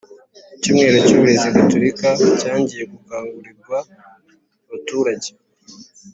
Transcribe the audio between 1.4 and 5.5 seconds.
gatolika cyangiye gukangurirw abaturage